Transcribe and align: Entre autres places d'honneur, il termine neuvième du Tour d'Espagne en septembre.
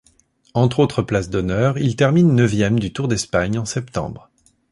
Entre 0.55 0.79
autres 0.79 1.03
places 1.03 1.29
d'honneur, 1.29 1.77
il 1.77 1.95
termine 1.95 2.33
neuvième 2.33 2.79
du 2.79 2.91
Tour 2.91 3.07
d'Espagne 3.07 3.59
en 3.59 3.65
septembre. 3.65 4.31